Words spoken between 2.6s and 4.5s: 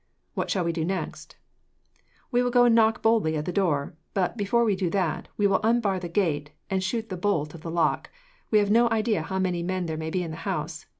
and knock boldly at the door; but